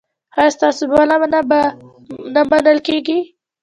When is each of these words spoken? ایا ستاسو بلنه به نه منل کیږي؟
ایا 0.37 0.53
ستاسو 0.55 0.83
بلنه 0.91 1.41
به 1.49 1.61
نه 2.33 2.41
منل 2.49 2.77
کیږي؟ 2.87 3.19